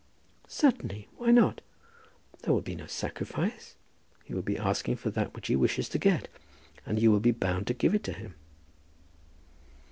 "Certainly. 0.47 1.09
Why 1.17 1.29
not? 1.29 1.61
There 2.41 2.51
will 2.51 2.61
be 2.63 2.73
no 2.73 2.87
sacrifice. 2.87 3.75
He 4.25 4.33
will 4.33 4.41
be 4.41 4.57
asking 4.57 4.95
for 4.95 5.11
that 5.11 5.35
which 5.35 5.45
he 5.45 5.55
wishes 5.55 5.87
to 5.89 5.99
get; 5.99 6.27
and 6.87 6.99
you 6.99 7.11
will 7.11 7.19
be 7.19 7.29
bound 7.29 7.67
to 7.67 7.75
give 7.75 7.93
it 7.93 8.03
to 8.05 8.13
him." 8.13 8.33